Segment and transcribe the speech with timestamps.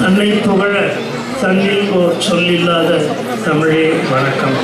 [0.00, 0.72] தன்னை புகழ
[1.42, 2.98] தன்னில் ஓர் சொல்லில்லாத
[3.44, 4.58] தமிழே வணக்கம்.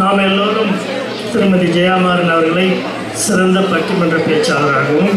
[0.00, 0.72] நாம் எல்லோரும்
[1.32, 2.66] திருமதி ஜெயாமாறன் அவர்களை
[3.24, 5.16] சிறந்த பட்டிமன்ற பேச்சாளராகவும்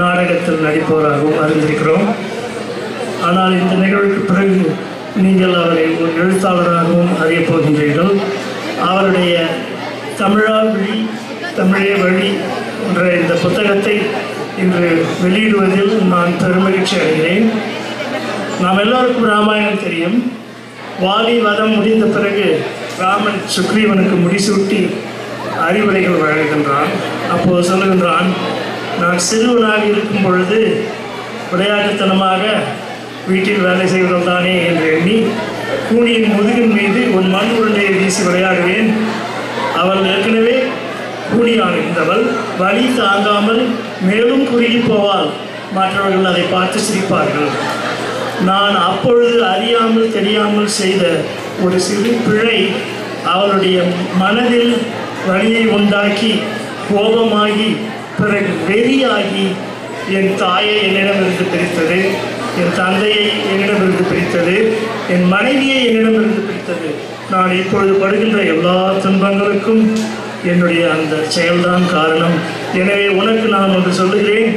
[0.00, 2.08] நாடகத்தில் நடிப்பவராகவும் அறிந்திருக்கிறோம்.
[3.28, 4.58] ஆனால் இந்த நிகழ்வுக்கு பிறகு
[5.24, 8.14] நீங்கள் அவரை ஒரு எழுத்தாளராகவும் அறியப் போகின்றீர்கள்.
[8.90, 9.34] அவருடைய
[10.22, 10.96] தமிழா வழி
[11.56, 12.30] தமிழே வழி
[12.84, 14.02] என்ற இந்த புத்தகத்தை
[14.58, 17.46] இன்று வெளியிடுவதில் நான் பெருமகிழ்ச்சி அடைகிறேன்.
[18.60, 20.32] நாம் எல்லோருக்கும் ராமாயணம் தெரியும்.
[21.02, 22.62] வாலி வதம் முடிந்த பிறகு
[22.98, 24.80] ராமன் சுக்ரீவனுக்கு முடிசூட்டி
[25.66, 26.90] அறிவுரைகள் வழங்குகின்றான்.
[27.32, 28.28] அப்போது சொல்லுகின்றான்
[29.00, 30.60] நான் சிறுவனாக இருக்கும் பொழுது
[31.52, 32.42] விளையாட்டுத்தனமாக
[33.28, 35.26] வீட்டில் வேலை செய்வதுதானே என்று எண்ணி
[35.88, 38.88] கூனியின் முதுகின் மீது ஒரு மண் உருண்டையை வீசி விளையாடுவேன்.
[39.80, 40.54] அவள் ஏற்கனவே
[41.36, 42.24] கூடியான் இருந்தவள்
[42.58, 43.62] வலி தாங்காமல்
[44.08, 45.28] மேலும் குறுகி போவாள்
[45.78, 47.50] மற்றவர்கள் அதை பார்த்து சிரிப்பார்கள்.
[48.50, 51.04] நான் அப்பொழுது அறியாமல் தெரியாமல் செய்த
[51.64, 52.58] ஒரு சிறு பிழை
[53.34, 53.76] அவளுடைய
[54.22, 54.72] மனதில்
[55.28, 56.32] வலியை உண்டாக்கி
[56.90, 57.68] கோபமாகி
[58.18, 59.46] பிறகு வெறியாகி
[60.18, 61.98] என் தாயை என்னிடமிருந்து பிரித்தது
[62.60, 64.56] என் தந்தையை என்னிடமிருந்து பிரித்தது
[65.14, 66.88] என் மனைவியை என்னிடமிருந்து பிரித்தது.
[67.30, 69.82] நான் இப்பொழுது படுகின்ற எல்லா துன்பங்களுக்கும்
[70.46, 72.36] என்னுடைய அந்த செயல்தான் காரணம்.
[72.74, 74.56] எனவே உனக்கு நான் ஒன்று சொல்லுகிறேன்.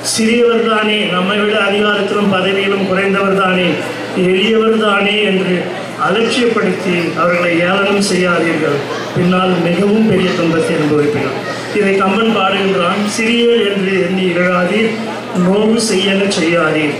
[0.00, 3.68] சிறியவர் தானே நம்மை விட அதிகாரத்திலும் பதவியிலும் குறைந்தவர் தானே
[4.16, 5.62] எளியவர் தானே என்று
[6.06, 8.78] அலட்சியப்படுத்தி அவர்களை ஏளனம் செய்யாதீர்கள்.
[9.16, 11.38] பின்னால் மிகவும் பெரிய துன்பத்தை அனுபவிப்பீர்கள்.
[11.74, 14.90] இதை கம்பன் பாடுகின்றான் சிறியவர் என்று எண்ணி இகழாதீர்
[15.46, 16.94] நோவு செய்யன செய்யாதீர்.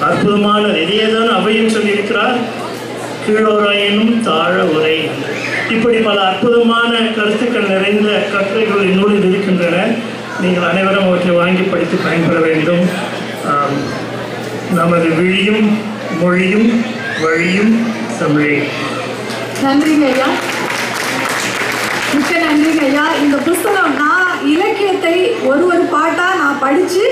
[0.00, 2.36] அற்புதமான இதையேதான் அவையும் சொல்லியிருக்கிறார்.
[3.26, 5.09] கீழோராயினும் தாழ உரை.
[5.74, 9.76] இப்படி பல அற்புதமான கருத்துக்கள் நிறைந்த கட்டுரைகள் இந்நூலில் இருக்கின்றன.
[10.42, 12.82] நீங்கள் அனைவரும் அவற்றை வாங்கி படித்து பயன்பெற வேண்டும்.
[14.78, 15.62] நமது விழியும்
[16.22, 16.68] மொழியும்
[17.24, 17.72] வழியும்
[18.20, 18.56] தமிழே.
[19.64, 20.28] நன்றிங்க ஐயா.
[22.14, 23.06] மிக்க நன்றிங்க ஐயா.
[23.22, 25.16] இந்த புஸ்தகம் நான் இலக்கியத்தை
[25.50, 27.04] ஒரு ஒரு பாட்டாக நான் படித்து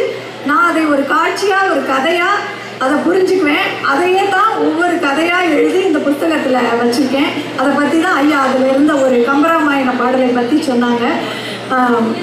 [0.48, 2.44] நான் அதை ஒரு காட்சியாக ஒரு கதையாக
[2.84, 3.66] அதை புரிஞ்சுக்குவேன்.
[3.92, 7.30] அதையே தான் ஒவ்வொரு கதையாக எழுதி இந்த புஸ்தகத்தில் வச்சுருக்கேன்.
[7.60, 7.87] அதை பற்றி
[8.18, 11.04] ஐயா அதில் இருந்த ஒரு கம்பராமாயண பாடலை பற்றி சொன்னாங்க.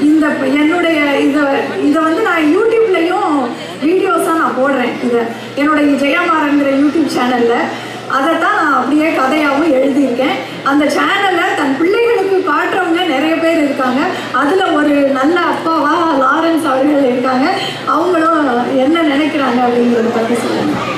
[0.10, 0.26] இந்த
[0.60, 1.42] என்னுடைய இதை
[1.88, 3.34] இதை வந்து நான் யூடியூப்லேயும்
[3.88, 5.22] வீடியோஸாக நான் போடுறேன் இதை.
[5.62, 7.68] என்னுடைய ஜெயமாறங்கிற யூடியூப் சேனலில்.
[8.18, 10.36] அதை தான் நான் அப்படியே கதையாகவும் எழுதியிருக்கேன்.
[10.72, 14.02] அந்த சேனலில் தன் பிள்ளைகளுக்கு காட்டுறவங்க நிறைய பேர் இருக்காங்க.
[14.42, 17.46] அதில் ஒரு நல்ல அப்பாவாக லாரன்ஸ் அவர்கள் இருக்காங்க.
[17.96, 18.42] அவங்களும்
[18.86, 20.92] என்ன நினைக்கிறாங்க அப்படிங்கிறத பற்றி சொல்லுங்கள்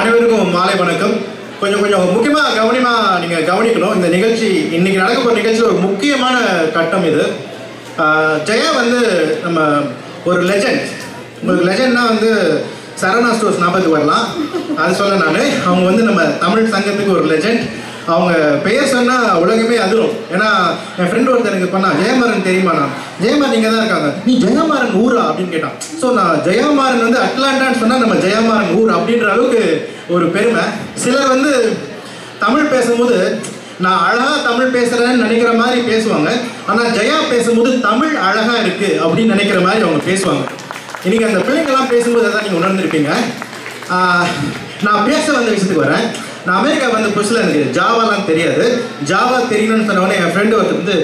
[0.00, 1.16] அனைவருக்கும் மாலை வணக்கம்.
[1.64, 3.94] கொஞ்சம் கொஞ்சம் முக்கியமாக கவனமாக நீங்கள் கவனிக்கணும்.
[3.98, 4.48] இந்த நிகழ்ச்சி
[4.78, 6.36] இன்னைக்கு நடக்க போகிற நிகழ்ச்சியில் ஒரு முக்கியமான
[6.76, 7.24] கட்டம் இது.
[8.48, 9.00] ஜெயா வந்து
[9.44, 9.60] நம்ம
[10.30, 10.84] ஒரு லெஜண்ட்
[11.40, 12.30] உங்களுக்கு லெஜண்ட்னா வந்து
[13.00, 14.26] சரவணா ஸ்டோர்ஸ் ஞாபகத்துக்கு வரலாம்.
[14.82, 15.40] அது சொல்ல நான்.
[15.68, 17.64] அவங்க வந்து நம்ம தமிழ் சங்கத்துக்கு ஒரு லெஜண்ட்
[18.14, 18.32] அவங்க
[18.64, 20.14] பெயர் சொன்னால் உலகமே அதிரும்.
[20.34, 20.48] ஏன்னா
[21.00, 22.92] என் ஃப்ரெண்ட் ஒருத்தர் எனக்கு பண்ணா ஜெயமாறன் தெரியுமா நான்?
[23.22, 24.08] ஜெயமாறன் இங்கே தான் இருக்காங்க.
[24.26, 25.22] நீ ஜெயமாறன் ஊரா?
[25.28, 25.76] அப்படின்னு கேட்டான்.
[26.00, 29.62] ஸோ நான் ஜெயமாறன் வந்து அட்லாண்டான்னு சொன்னால் நம்ம ஜெயமாறன் ஊர் அப்படின்ற அளவுக்கு
[30.16, 30.64] ஒரு பெருமை.
[31.02, 31.52] சிலர் வந்து
[32.42, 33.18] தமிழ் பேசும்போது
[33.84, 36.28] நான் அழகா தமிழ் பேசுறேன்னு நினைக்கிற மாதிரி பேசுவாங்க.
[36.70, 40.44] ஆனால் ஜெயா பேசும்போது தமிழ் அழகா இருக்கு அப்படின்னு நினைக்கிற மாதிரி அவங்க பேசுவாங்க.
[41.06, 43.10] இன்னைக்கு அந்த பிள்ளைங்கெல்லாம் பேசும்போது அதான் நீங்கள் உணர்ந்திருப்பீங்க.
[44.86, 46.06] நான் பேச வந்த விஷயத்துக்கு வரேன்.
[46.46, 48.64] நான் அமெரிக்கா வந்த புதுசில் எனக்கு ஜாவாலாம் தெரியாது.
[49.10, 50.96] ஜாவா தெரியணும்னு சொன்னவொடனே என் ஃப்ரெண்டு ஒருத்தர் வந்து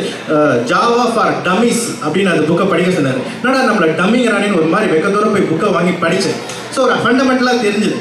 [0.70, 3.20] ஜாவா ஃபார் டம்மிஸ் அப்படின்னு அந்த புக்கை படிக்க சொன்னார்.
[3.38, 6.40] என்னடா நம்மளை டம்மிங்கிறானேன்னு ஒரு மாதிரி வெக்க தூரம் போய் புக்கை வாங்கி படித்தேன்
[6.74, 7.98] ஸோ ஒரு ஃபண்டமெண்டலாக தெரிஞ்சுது.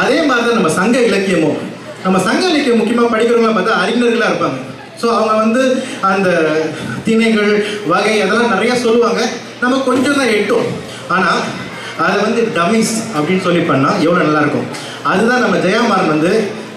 [0.00, 1.58] அதே மாதிரி தான் நம்ம சங்க இலக்கியமும்.
[2.04, 4.58] நம்ம சங்க இலக்கியம் முக்கியமாக படிக்கிறவங்கள பார்த்தா அறிஞர்களாக இருப்பாங்க.
[5.00, 5.62] ஸோ அவங்க வந்து
[6.10, 6.28] அந்த
[7.06, 7.50] திணைகள்
[7.92, 9.20] வகை அதெல்லாம் நிறையா சொல்லுவாங்க.
[9.62, 10.68] நம்ம கொஞ்சம் தான் எட்டும்.
[11.16, 11.42] ஆனால்
[12.04, 14.68] அதை வந்து டமிஸ் அப்படின்னு சொல்லி பண்ணால் எவ்வளோ நல்லாயிருக்கும்.
[15.10, 16.32] அதுதான் நம்ம ஜெயமாறன் வந்து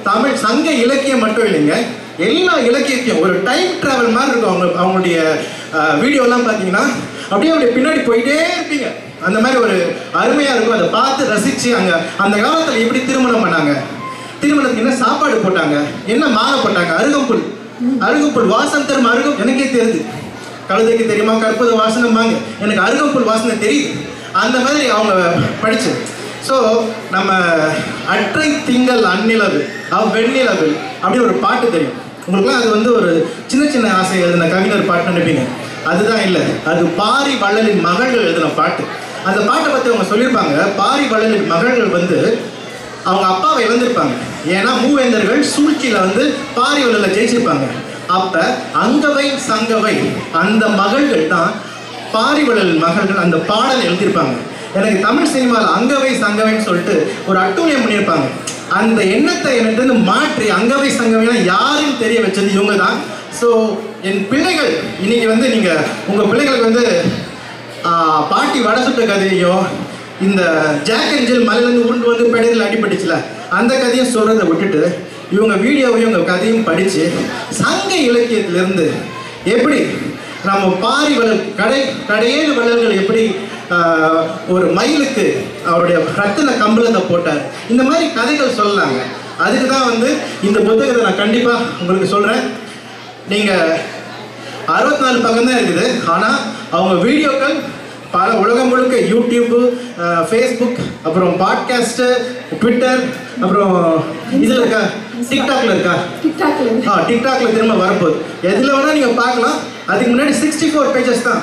[0.10, 1.76] தமிழ் சங்க இலக்கியம் மட்டும் இல்லைங்க
[2.28, 4.54] எல்லா இலக்கியத்தையும் ஒரு டைம் டிராவல் மாதிரி இருக்கும்.
[4.54, 5.18] அவங்க அவங்களுடைய
[6.02, 6.84] வீடியோலாம் பார்த்தீங்கன்னா
[7.32, 8.88] அப்படியே அப்படியே பின்னாடி போயிட்டே இருப்பீங்க.
[9.28, 9.76] அந்த மாதிரி ஒரு
[10.22, 10.78] அருமையாக இருக்கும்.
[10.78, 13.74] அதை பார்த்து ரசித்து அங்கே அந்த காலத்தில் எப்படி திருமணம் பண்ணாங்க?
[14.44, 15.76] திருமணத்துக்கு என்ன சாப்பாடு போட்டாங்க?
[16.14, 16.94] என்ன மாலை போட்டாங்க?
[17.02, 17.44] அருகம்புல்.
[18.08, 20.00] அருகம்புல் வாசம் தரும் அருகம் எனக்கே தெரியுது.
[20.70, 21.34] கழுதைக்கு தெரியுமா?
[21.44, 22.36] கற்புத வாசனம்பாங்க.
[22.64, 23.92] எனக்கு அருகம்புல் வாசனை தெரியுது.
[24.44, 25.14] அந்த மாதிரி அவங்க
[25.64, 25.92] படிச்சு.
[26.48, 26.56] ஸோ
[27.16, 27.32] நம்ம
[28.14, 29.60] அற்றை திங்கள் அந்நிலவு
[29.98, 30.70] அவ் வெண்ணிலவு
[31.02, 31.98] அப்படின்னு ஒரு பாட்டு தெரியும்.
[32.26, 33.12] உங்களுக்குலாம் அது வந்து ஒரு
[33.52, 35.44] சின்ன சின்ன ஆசை எழுதின கவிஞர் பாட்டு நினைப்பீங்க.
[35.92, 36.42] அதுதான் இல்லை
[36.72, 38.84] அது பாரி வள்ளலின் மகள்கள் எழுதின பாட்டு.
[39.30, 40.56] அந்த பாட்டை பற்றி அவங்க சொல்லியிருப்பாங்க.
[40.82, 42.20] பாரி வள்ளலின் மகள்கள் வந்து
[43.10, 44.16] அவங்க அப்பாவை இழந்திருப்பாங்க.
[44.56, 46.24] ஏன்னா மூவேந்தர்கள் சூழ்ச்சியில் வந்து
[46.60, 47.68] பாரி வள்ளல ஜெயிச்சிருப்பாங்க.
[48.18, 48.44] அப்போ
[48.84, 49.96] அங்கவை சங்கவை
[50.44, 51.52] அந்த மகள்கள் தான்
[52.16, 54.36] பாரிவளல் மகள்கள் அந்த பாடல் எழுதியிருப்பாங்க.
[54.80, 56.96] எனக்கு தமிழ் சினிமாவில் அங்கவை சங்கவைன்னு சொல்லிட்டு
[57.30, 58.28] ஒரு அட்டூழியம் பண்ணியிருப்பாங்க.
[58.80, 62.98] அந்த எண்ணத்தை எனக்கு மாற்றி அங்கவை சங்கவைனா யாருன்னு தெரிய வச்சது இவங்க தான்
[63.40, 63.50] ஸோ
[64.10, 64.72] என் பிள்ளைகள்
[65.04, 66.86] இன்னைக்கு வந்து நீங்கள் உங்கள் பிள்ளைகளுக்கு வந்து
[68.32, 69.64] பாட்டி வடை சுட்ட கதையையும்
[70.28, 70.42] இந்த
[70.88, 73.16] ஜாக் அண்ட் மலையிலேருந்து உருண்டு வந்து பெடையில் அடிபட்டுச்சுல
[73.60, 74.82] அந்த கதையும் சொல்கிறத விட்டுட்டு
[75.36, 77.04] இவங்க வீடியோவையும் இவங்க கதையும் படித்து
[77.62, 78.86] சங்க இலக்கியத்திலிருந்து
[79.54, 79.80] எப்படி
[80.50, 81.80] நம்ம பாரி வளர் கடை
[82.12, 83.24] கடையேழு வளர்கள் எப்படி
[84.54, 85.26] ஒரு மயிலுக்கு
[85.72, 87.42] அவருடைய ரத்தின கம்பளத்தை போட்டார்.
[87.72, 89.02] இந்த மாதிரி கதைகள் சொல்லலாங்க.
[89.44, 90.10] அதுக்கு தான் வந்து
[90.48, 92.44] இந்த புத்தகத்தை நான் கண்டிப்பாக உங்களுக்கு சொல்கிறேன்
[93.32, 93.78] நீங்கள்
[94.76, 95.86] அறுபத்தி நாலு பக்கம் தான் இருக்குது.
[96.16, 96.40] ஆனால்
[96.76, 97.56] அவங்க வீடியோக்கள்
[98.16, 99.60] பல உலகம் முழுக்க யூடியூப்பு
[100.30, 102.08] ஃபேஸ்புக் அப்புறம் பாட்காஸ்ட்டு
[102.62, 103.02] ட்விட்டர்
[103.44, 103.74] அப்புறம்
[104.38, 104.82] இதில் இருக்கா?
[105.32, 105.96] டிக்டாக்ல இருக்கா?
[106.24, 108.18] டிக்டாக்ல ஆ டிக்டாக்ல திரும்ப வரப்போகுது.
[108.42, 109.58] எதில் வேணால் நீங்கள் பார்க்கலாம்.
[109.92, 111.42] அதுக்கு முன்னாடி சிக்ஸ்டி ஃபோர் பேஜஸ் தான்.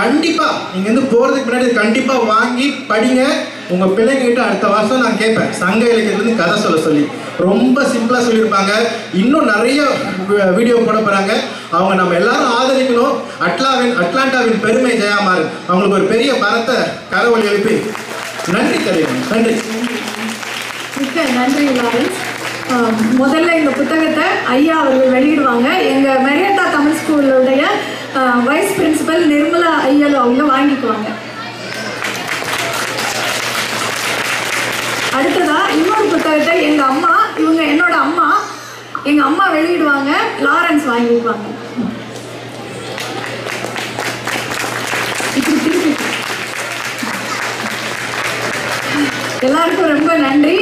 [0.00, 3.24] கண்டிப்பாக நீங்கள் வந்து போகிறதுக்கு முன்னாடி கண்டிப்பாக வாங்கி படிங்க.
[3.72, 5.52] உங்கள் பிள்ளைங்கிட்ட அடுத்த வருஷம் நான் கேட்பேன்.
[5.60, 7.04] சங்க இலக்கியத்துலேருந்து கதை சொல்ல சொல்லி.
[7.46, 8.72] ரொம்ப சிம்பிளாக சொல்லியிருப்பாங்க.
[9.22, 9.82] இன்னும் நிறைய
[10.58, 11.32] வீடியோ போட போகிறாங்க
[11.76, 13.14] அவங்க நம்ம எல்லாரும் ஆதரிக்கணும்.
[13.46, 16.76] அட்லாவின் அட்லாண்டாவின் பெருமை ஜெயாமார் அவங்களுக்கு ஒரு பெரிய பரத்தை
[17.14, 17.76] கரவொலி எழுப்பி.
[18.54, 19.56] நன்றி தெரியும் நன்றி.
[20.98, 22.20] மிக்க நன்றி லாரன்ஸ்.
[23.20, 25.68] முதல்ல இந்த புத்தகத்தை ஐயா அவர்கள் வெளியிடுவாங்க.
[25.92, 27.62] எங்கள் மெரியட்டா தமிழ் ஸ்கூலுடைய
[28.48, 31.08] வைஸ் பிரின்சிபல் நிர்மலா ஐயல் அவங்க வாங்கிக்குவாங்க.
[36.34, 38.28] கிட்ட எங்கள் அம்மா இவங்க என்னோட அம்மா
[39.10, 40.10] எங்கள் அம்மா வெளியிடுவாங்க
[40.46, 41.46] லாரன்ஸ் வாங்கிக்குவாங்க
[45.40, 45.90] இப்படி
[49.46, 50.56] எல்லாருக்கும் ரொம்ப நன்றி.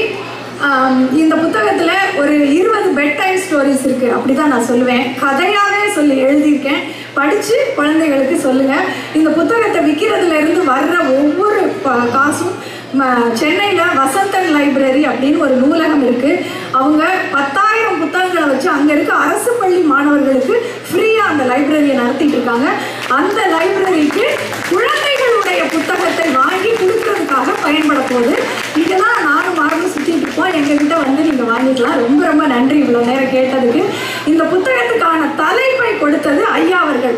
[1.21, 4.09] இந்த புத்தகத்தில் ஒரு இருபது பெட் டைம் ஸ்டோரிஸ் இருக்கு.
[4.17, 5.05] அப்படிதான் நான் சொல்லுவேன்.
[5.23, 6.83] கதையாகவே சொல்லி எழுதியிருக்கேன்.
[7.19, 8.75] படித்து குழந்தைகளுக்கு சொல்லுங்க.
[9.19, 11.63] இந்த புத்தகத்தை விற்கிறதுல இருந்து வர்ற ஒவ்வொரு
[12.17, 12.55] காசும்
[13.41, 16.43] சென்னையில் வசந்தன் லைப்ரரி அப்படின்னு ஒரு நூலகம் இருக்குது
[16.81, 17.03] அவங்க
[17.37, 20.55] பத்தாயிரம் புத்தகங்களை வச்சு அங்கே இருக்க அரசு பள்ளி மாணவர்களுக்கு
[20.89, 22.69] ஃப்ரீயாக அந்த லைப்ரரியை நடத்திட்டு இருக்காங்க.
[23.19, 24.27] அந்த லைப்ரரிக்கு
[24.73, 28.37] குழந்தைகளுடைய புத்தகத்தை வாங்கி கொடுக்கறதுக்காக பயன்பட போகுது.
[28.83, 31.99] இதெல்லாம் நானும் மறந்து சுற்றிட்டு இருப்போம் எங்ககிட்ட வந்து நீங்கள் வாங்கிக்கலாம்.
[32.05, 33.83] ரொம்ப ரொம்ப நன்றி இவ்வளோ நேரம் கேட்டதுக்கு.
[34.33, 37.17] இந்த புத்தகத்துக்கான தலைப்பை கொடுத்தது ஐயா அவர்கள்.